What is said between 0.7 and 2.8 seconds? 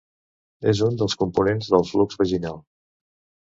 És un dels components del flux vaginal.